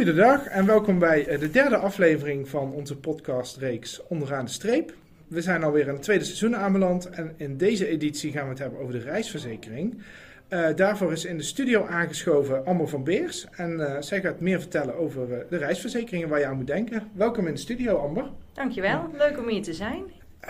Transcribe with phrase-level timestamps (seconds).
[0.00, 4.94] Goedendag en welkom bij eh, de derde aflevering van onze podcastreeks Onderaan de Streep.
[5.28, 8.58] We zijn alweer in het tweede seizoen aanbeland en in deze editie gaan we het
[8.58, 10.02] hebben over de reisverzekering.
[10.48, 14.60] Uh, daarvoor is in de studio aangeschoven Amber van Beers en uh, zij gaat meer
[14.60, 17.08] vertellen over uh, de reisverzekeringen waar je aan moet denken.
[17.12, 18.30] Welkom in de studio Amber.
[18.52, 20.04] Dankjewel, leuk om hier te zijn.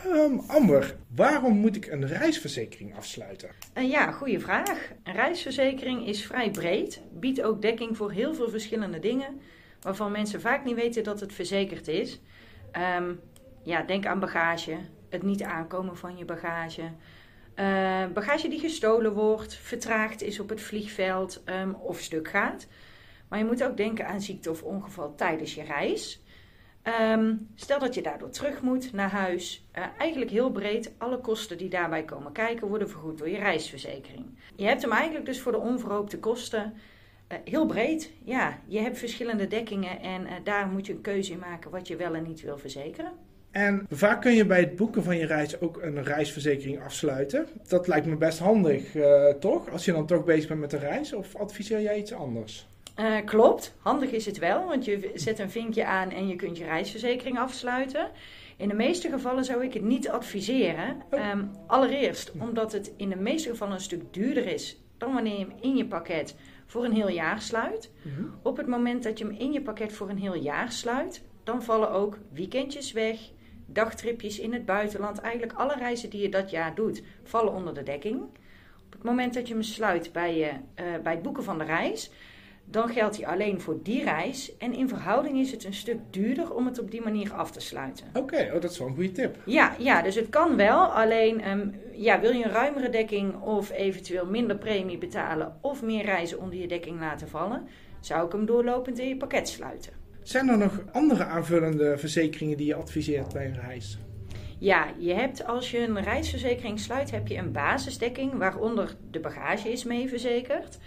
[0.07, 3.51] Um, Amber, waarom moet ik een reisverzekering afsluiten?
[3.75, 4.91] Uh, ja, goede vraag.
[5.03, 9.41] Een reisverzekering is vrij breed, biedt ook dekking voor heel veel verschillende dingen,
[9.81, 12.21] waarvan mensen vaak niet weten dat het verzekerd is.
[12.99, 13.21] Um,
[13.63, 14.77] ja, denk aan bagage,
[15.09, 16.83] het niet aankomen van je bagage.
[17.57, 22.67] Uh, bagage die gestolen wordt, vertraagd is op het vliegveld um, of stuk gaat.
[23.29, 26.23] Maar je moet ook denken aan ziekte of ongeval tijdens je reis.
[27.13, 29.65] Um, stel dat je daardoor terug moet naar huis.
[29.79, 34.27] Uh, eigenlijk heel breed, alle kosten die daarbij komen kijken worden vergoed door je reisverzekering.
[34.57, 36.73] Je hebt hem eigenlijk dus voor de onverhoopte kosten
[37.33, 38.13] uh, heel breed.
[38.25, 41.89] Ja, je hebt verschillende dekkingen en uh, daar moet je een keuze in maken wat
[41.89, 43.13] je wel en niet wil verzekeren.
[43.51, 47.47] En vaak kun je bij het boeken van je reis ook een reisverzekering afsluiten.
[47.69, 48.97] Dat lijkt me best handig,
[49.41, 49.71] toch?
[49.71, 52.69] Als je dan toch bezig bent met de reis, of adviseer jij iets anders?
[52.99, 56.59] Uh, klopt, handig is het wel, want je zet een vinkje aan en je kunt
[56.59, 58.11] je reisverzekering afsluiten.
[58.57, 61.03] In de meeste gevallen zou ik het niet adviseren.
[61.11, 65.45] Um, allereerst omdat het in de meeste gevallen een stuk duurder is dan wanneer je
[65.45, 67.91] hem in je pakket voor een heel jaar sluit.
[68.03, 68.35] Mm-hmm.
[68.43, 71.63] Op het moment dat je hem in je pakket voor een heel jaar sluit, dan
[71.63, 73.19] vallen ook weekendjes weg,
[73.67, 75.19] dagtripjes in het buitenland.
[75.19, 78.21] Eigenlijk alle reizen die je dat jaar doet, vallen onder de dekking.
[78.87, 81.65] Op het moment dat je hem sluit bij, je, uh, bij het boeken van de
[81.65, 82.11] reis,
[82.71, 84.57] dan geldt hij alleen voor die reis.
[84.57, 87.61] En in verhouding is het een stuk duurder om het op die manier af te
[87.61, 88.07] sluiten.
[88.09, 89.37] Oké, okay, oh, dat is wel een goede tip.
[89.45, 90.85] Ja, ja dus het kan wel.
[90.85, 96.05] Alleen um, ja, wil je een ruimere dekking of eventueel minder premie betalen of meer
[96.05, 97.69] reizen onder je dekking laten vallen,
[98.01, 99.93] zou ik hem doorlopend in je pakket sluiten.
[100.23, 103.99] Zijn er nog andere aanvullende verzekeringen die je adviseert bij een reis?
[104.59, 109.73] Ja, je hebt als je een reisverzekering sluit, heb je een basisdekking waaronder de bagage
[109.73, 110.79] is mee verzekerd.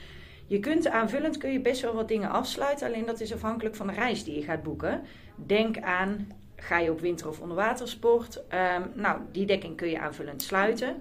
[0.47, 3.87] Je kunt aanvullend kun je best wel wat dingen afsluiten, alleen dat is afhankelijk van
[3.87, 5.01] de reis die je gaat boeken.
[5.35, 8.37] Denk aan, ga je op winter- of onderwatersport?
[8.37, 10.95] Um, nou, die dekking kun je aanvullend sluiten.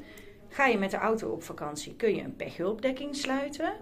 [0.48, 3.72] Ga je met de auto op vakantie, kun je een pechhulpdekking sluiten.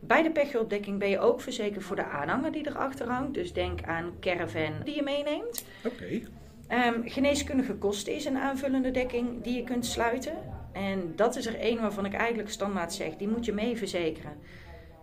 [0.00, 3.34] Bij de pechhulpdekking ben je ook verzekerd voor de aanhanger die erachter hangt.
[3.34, 5.64] Dus denk aan caravan die je meeneemt.
[5.84, 5.94] Oké.
[5.94, 6.86] Okay.
[6.86, 10.34] Um, geneeskundige kosten is een aanvullende dekking die je kunt sluiten.
[10.72, 14.32] En dat is er één waarvan ik eigenlijk standaard zeg, die moet je mee verzekeren.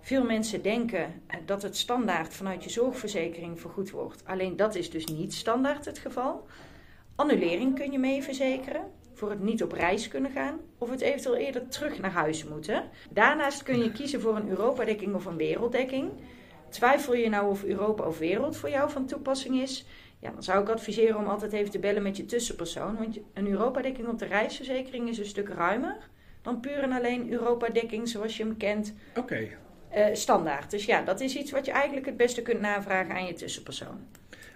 [0.08, 4.24] Veel mensen denken dat het standaard vanuit je zorgverzekering vergoed wordt.
[4.26, 6.46] Alleen dat is dus niet standaard het geval.
[7.16, 8.82] Annulering kun je mee verzekeren
[9.14, 12.84] voor het niet op reis kunnen gaan of het eventueel eerder terug naar huis moeten.
[13.10, 16.12] Daarnaast kun je kiezen voor een Europa-dekking of een werelddekking.
[16.70, 19.86] Twijfel je nou of Europa of wereld voor jou van toepassing is?
[20.20, 22.98] Ja, dan zou ik adviseren om altijd even te bellen met je tussenpersoon.
[22.98, 25.98] Want een Europa-dekking op de reisverzekering is een stuk ruimer
[26.42, 28.94] dan puur en alleen Europa-dekking zoals je hem kent.
[29.16, 29.48] Oké.
[29.96, 30.72] Uh, standaard.
[30.72, 34.00] Dus ja, dat is iets wat je eigenlijk het beste kunt navragen aan je tussenpersoon.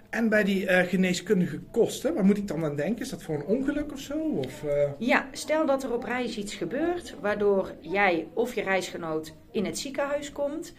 [0.09, 3.01] En bij die uh, geneeskundige kosten, waar moet ik dan aan denken?
[3.01, 4.19] Is dat voor een ongeluk of zo?
[4.19, 4.71] Of, uh...
[4.97, 9.79] Ja, stel dat er op reis iets gebeurt waardoor jij of je reisgenoot in het
[9.79, 10.73] ziekenhuis komt.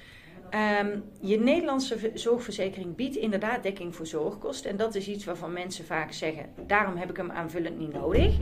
[0.82, 4.70] Um, je Nederlandse zorgverzekering biedt inderdaad dekking voor zorgkosten.
[4.70, 8.36] En dat is iets waarvan mensen vaak zeggen: daarom heb ik hem aanvullend niet nodig.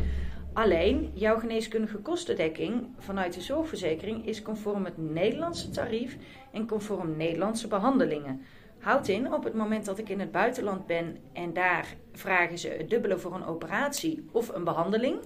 [0.52, 6.16] Alleen, jouw geneeskundige kostendekking vanuit de zorgverzekering is conform het Nederlandse tarief
[6.52, 8.42] en conform Nederlandse behandelingen.
[8.78, 12.68] Houdt in, op het moment dat ik in het buitenland ben en daar vragen ze
[12.68, 15.18] het dubbele voor een operatie of een behandeling,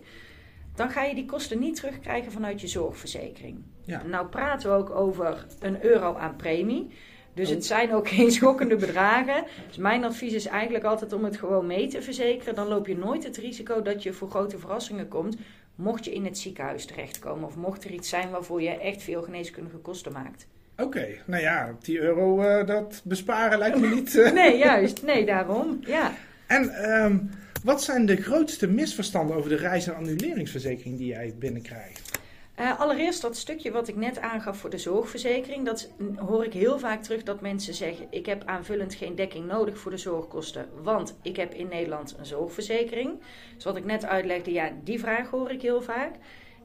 [0.75, 3.63] dan ga je die kosten niet terugkrijgen vanuit je zorgverzekering.
[3.85, 4.03] Ja.
[4.03, 6.91] Nou praten we ook over een euro aan premie.
[7.35, 9.45] Dus het zijn ook geen schokkende bedragen.
[9.67, 12.55] Dus mijn advies is eigenlijk altijd om het gewoon mee te verzekeren.
[12.55, 15.37] Dan loop je nooit het risico dat je voor grote verrassingen komt.
[15.75, 19.23] Mocht je in het ziekenhuis terechtkomen of mocht er iets zijn waarvoor je echt veel
[19.23, 20.47] geneeskundige kosten maakt.
[20.73, 24.15] Oké, okay, nou ja, die euro uh, dat besparen lijkt me niet.
[24.15, 24.33] Uh...
[24.33, 25.03] nee, juist.
[25.03, 25.81] Nee, daarom.
[25.87, 26.13] Ja.
[26.47, 27.31] En um,
[27.65, 32.14] wat zijn de grootste misverstanden over de reis- en annuleringsverzekering die jij binnenkrijgt?
[32.61, 35.65] Uh, allereerst dat stukje wat ik net aangaf voor de zorgverzekering.
[35.65, 39.79] Dat hoor ik heel vaak terug dat mensen zeggen: Ik heb aanvullend geen dekking nodig
[39.79, 43.23] voor de zorgkosten, want ik heb in Nederland een zorgverzekering.
[43.55, 46.15] Dus wat ik net uitlegde, ja, die vraag hoor ik heel vaak.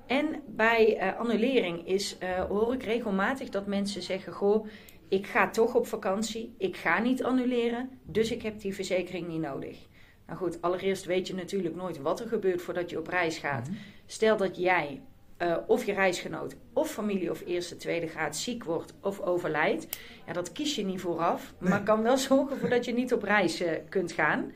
[0.06, 4.68] En bij uh, annulering is, uh, hoor ik regelmatig dat mensen zeggen: Goh,
[5.08, 9.42] ik ga toch op vakantie, ik ga niet annuleren, dus ik heb die verzekering niet
[9.42, 9.78] nodig.
[10.26, 13.68] Nou goed, allereerst weet je natuurlijk nooit wat er gebeurt voordat je op reis gaat.
[13.68, 13.78] Mhm.
[14.06, 15.02] Stel dat jij
[15.40, 20.00] uh, of je reisgenoot of familie of eerste, tweede graad ziek wordt of overlijdt.
[20.26, 23.24] Ja, dat kies je niet vooraf, maar kan wel zorgen voor dat je niet op
[23.24, 24.52] reis uh, kunt gaan.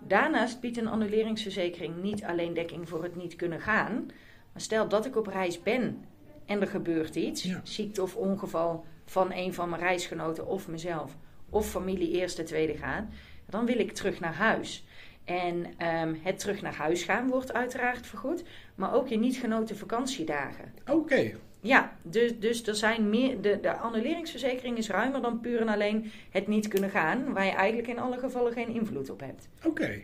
[0.00, 4.06] Daarnaast biedt een annuleringsverzekering niet alleen dekking voor het niet kunnen gaan.
[4.52, 6.04] Maar stel dat ik op reis ben
[6.46, 11.16] en er gebeurt iets, ziekte of ongeval van een van mijn reisgenoten of mezelf,
[11.50, 13.04] of familie eerste, tweede graad,
[13.46, 14.84] dan wil ik terug naar huis.
[15.28, 18.44] En um, het terug naar huis gaan wordt uiteraard vergoed,
[18.74, 20.72] maar ook je niet genoten vakantiedagen.
[20.90, 21.32] Oké.
[21.60, 26.10] Ja, dus, dus er zijn meer, de, de annuleringsverzekering is ruimer dan puur en alleen
[26.30, 29.48] het niet kunnen gaan, waar je eigenlijk in alle gevallen geen invloed op hebt.
[29.64, 30.00] Oké.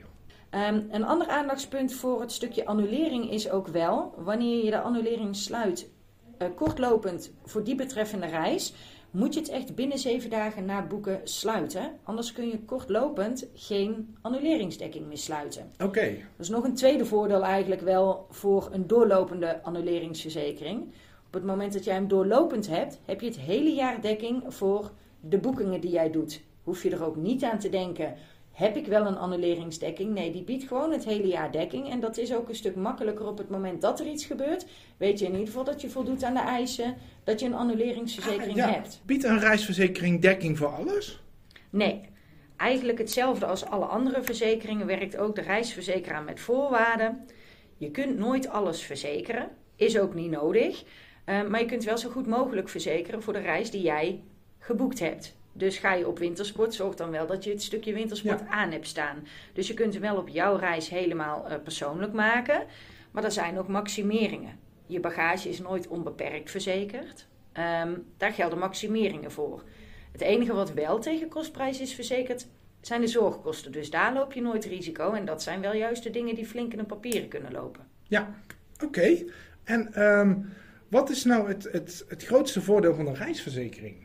[0.51, 5.37] Ehm, een ander aandachtspunt voor het stukje annulering is ook wel, wanneer je de annulering
[5.37, 5.91] sluit,
[6.39, 8.75] uh, kortlopend voor die betreffende reis,
[9.15, 11.93] moet je het echt binnen zeven dagen na boeken sluiten.
[12.03, 15.71] Anders kun je kortlopend geen annuleringsdekking meer sluiten.
[15.83, 16.07] Oké.
[16.11, 20.83] Dat is nog een tweede voordeel eigenlijk wel voor een doorlopende annuleringsverzekering.
[21.27, 24.91] Op het moment dat jij hem doorlopend hebt, heb je het hele jaar dekking voor
[25.21, 26.43] de boekingen die jij doet.
[26.63, 28.15] Hoef je er ook niet aan te denken
[28.55, 30.15] heb ik wel een annuleringsdekking?
[30.15, 31.91] Nee, die biedt gewoon het hele jaar dekking.
[31.91, 34.67] En dat is ook een stuk makkelijker op het moment dat er iets gebeurt.
[34.97, 38.63] Weet je in ieder geval dat je voldoet aan de eisen, dat je een annuleringsverzekering
[38.63, 38.73] ah, ja.
[38.73, 39.01] hebt.
[39.05, 41.23] Biedt een reisverzekering dekking voor alles?
[41.71, 42.01] Nee.
[42.57, 47.27] Eigenlijk hetzelfde als alle andere verzekeringen werkt ook de reisverzekeraar met voorwaarden.
[47.77, 50.85] Je kunt nooit alles verzekeren, is ook niet nodig.
[51.27, 54.23] Uh, maar je kunt wel zo goed mogelijk verzekeren voor de reis die jij
[54.59, 55.37] geboekt hebt.
[55.57, 58.87] Dus ga je op wintersport, zorg dan wel dat je het stukje wintersport aan hebt
[58.87, 59.27] staan.
[59.53, 62.67] Dus je kunt hem wel op jouw reis helemaal uh, persoonlijk maken.
[63.11, 64.59] Maar er zijn ook maximeringen.
[64.87, 67.27] Je bagage is nooit onbeperkt verzekerd.
[67.83, 69.63] Um, daar gelden maximeringen voor.
[70.13, 72.47] Het enige wat wel tegen kostprijs is verzekerd,
[72.81, 73.73] zijn de zorgkosten.
[73.73, 75.13] Dus daar loop je nooit risico.
[75.13, 77.87] En dat zijn wel juist de dingen die flink in de papieren kunnen lopen.
[78.03, 78.35] Ja,
[78.83, 79.25] oké.
[79.65, 80.53] En um,
[80.89, 84.04] wat is nou het, het, het grootste voordeel van een reisverzekering?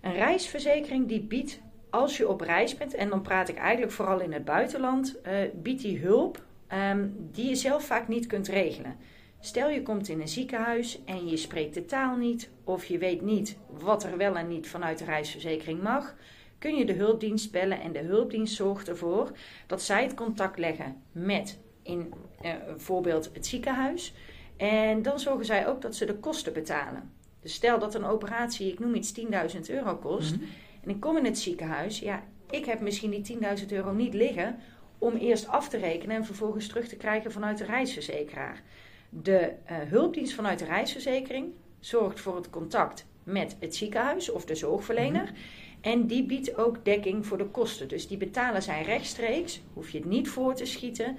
[0.00, 1.60] Een reisverzekering die biedt,
[1.90, 5.32] als je op reis bent, en dan praat ik eigenlijk vooral in het buitenland, uh,
[5.54, 6.44] biedt die hulp
[6.90, 8.96] um, die je zelf vaak niet kunt regelen.
[9.40, 13.22] Stel je komt in een ziekenhuis en je spreekt de taal niet, of je weet
[13.22, 16.14] niet wat er wel en niet vanuit de reisverzekering mag,
[16.58, 19.32] kun je de hulpdienst bellen en de hulpdienst zorgt ervoor
[19.66, 22.12] dat zij het contact leggen met in
[22.44, 24.14] uh, voorbeeld het ziekenhuis.
[24.56, 27.12] En dan zorgen zij ook dat ze de kosten betalen.
[27.40, 30.34] Dus stel dat een operatie, ik noem iets, 10.000 euro kost.
[30.34, 30.44] Mhm.
[30.82, 31.98] En ik kom in het ziekenhuis.
[31.98, 34.58] Ja, ik heb misschien die 10.000 euro niet liggen
[34.98, 38.62] om eerst af te rekenen en vervolgens terug te krijgen vanuit de reisverzekeraar.
[39.10, 44.54] De uh, hulpdienst vanuit de reisverzekering zorgt voor het contact met het ziekenhuis of de
[44.54, 45.22] zorgverlener.
[45.22, 45.32] Mhm.
[45.80, 47.88] En die biedt ook dekking voor de kosten.
[47.88, 51.16] Dus die betalen zij rechtstreeks, hoef je het niet voor te schieten.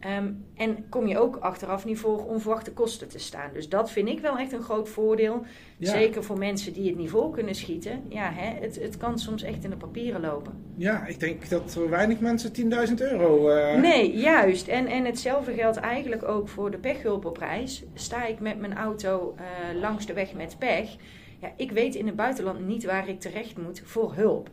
[0.00, 3.50] Ehm, en kom je ook achteraf niet voor onverwachte kosten te staan.
[3.52, 5.44] Dus dat vind ik wel echt een groot voordeel.
[5.78, 8.02] Zeker voor mensen die het niveau kunnen schieten.
[8.08, 10.52] Ja, hè, het, het kan soms echt in de papieren lopen.
[10.76, 12.52] Ja, ik denk dat weinig mensen
[12.88, 13.50] 10.000 euro...
[13.50, 13.80] Uh...
[13.80, 14.68] Nee, juist.
[14.68, 17.84] En, en hetzelfde geldt eigenlijk ook voor de pechhulp op reis.
[17.94, 20.96] Sta ik met mijn auto uh, langs de weg met pech...
[21.40, 24.50] Ja, ik weet in het buitenland niet waar ik terecht moet voor hulp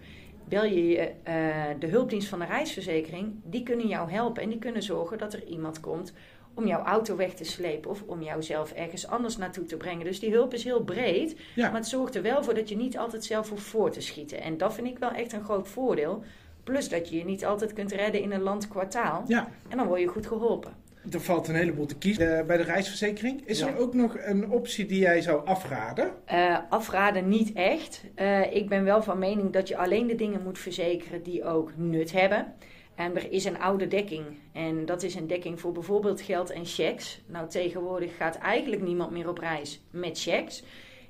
[0.49, 1.35] bel je uh,
[1.79, 3.33] de hulpdienst van de reisverzekering.
[3.43, 6.13] Die kunnen jou helpen en die kunnen zorgen dat er iemand komt
[6.53, 10.05] om jouw auto weg te slepen of om jou zelf ergens anders naartoe te brengen.
[10.05, 12.97] Dus die hulp is heel breed, maar het zorgt er wel voor dat je niet
[12.97, 14.41] altijd zelf hoeft voor te schieten.
[14.41, 16.23] En dat vind ik wel echt een groot voordeel.
[16.63, 19.23] Plus dat je je niet altijd kunt redden in een land kwartaal.
[19.27, 19.49] Ja.
[19.67, 20.73] En dan word je goed geholpen.
[21.11, 23.41] Er valt een heleboel te kiezen bij de reisverzekering.
[23.45, 26.11] Is er ook nog een optie die jij zou afraden?
[26.31, 28.03] Uh, afraden niet echt.
[28.15, 31.71] Uh, ik ben wel van mening dat je alleen de dingen moet verzekeren die ook
[31.75, 32.53] nut hebben.
[32.95, 34.25] En er is een oude dekking.
[34.53, 37.21] En dat is een dekking voor bijvoorbeeld geld en checks.
[37.27, 40.63] Nou, tegenwoordig gaat eigenlijk niemand meer op reis met checks.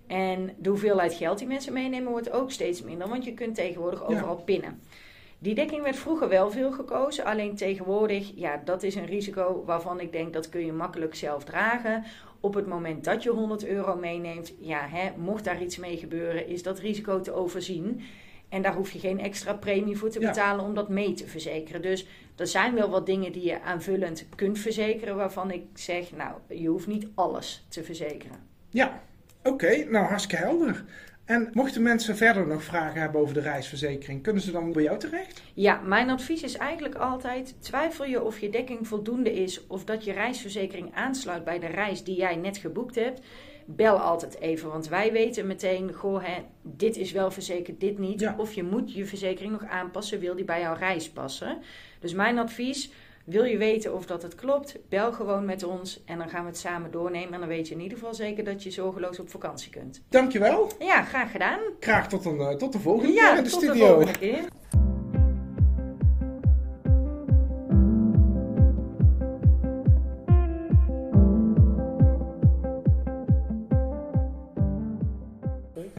[0.08, 3.10] En de hoeveelheid geld die mensen meenemen wordt ook steeds minder.
[3.10, 4.82] Want je kunt tegenwoordig overal pinnen.
[5.39, 10.00] Die dekking werd vroeger wel veel gekozen, alleen tegenwoordig, ja, dat is een risico waarvan
[10.00, 12.03] ik denk dat kun je makkelijk zelf dragen.
[12.39, 16.48] Op het moment dat je 100 euro meeneemt, ja, hè, mocht daar iets mee gebeuren,
[16.48, 18.01] is dat risico te overzien.
[18.50, 21.82] En daar hoef je geen extra premie voor te betalen om dat mee te verzekeren.
[21.82, 26.34] Dus er zijn wel wat dingen die je aanvullend kunt verzekeren, waarvan ik zeg, nou,
[26.48, 28.38] je hoeft niet alles te verzekeren.
[28.70, 29.01] Ja,
[29.44, 30.86] oké, nou hartstikke helder.
[31.28, 35.00] En mochten mensen verder nog vragen hebben over de reisverzekering, kunnen ze dan bij jou
[35.00, 35.42] terecht?
[35.54, 40.04] Ja, mijn advies is eigenlijk altijd: twijfel je of je dekking voldoende is of dat
[40.04, 43.22] je reisverzekering aansluit bij de reis die jij net geboekt hebt.
[43.66, 48.34] Bel altijd even, want wij weten meteen: goh, hè, dit is wel verzekerd, dit niet.
[48.38, 51.58] Of je moet je verzekering nog aanpassen, wil die bij jouw reis passen.
[52.00, 52.92] Dus mijn advies:
[53.28, 54.78] Wil je weten of dat het klopt?
[54.90, 57.34] Bel gewoon met ons en dan gaan we het samen doornemen.
[57.34, 60.02] En dan weet je in ieder geval zeker dat je zorgeloos op vakantie kunt.
[60.10, 60.72] Dankjewel.
[60.80, 61.60] Ja, graag gedaan.
[61.80, 63.88] Graag tot, een, eh, tot de volgende ja, keer in de tot studio.
[63.88, 64.44] de volgende keer.